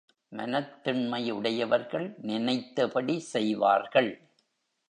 [0.31, 4.11] மனத்திண்மை உடையவர்கள் நினைத்தபடி செய்வார்கள்.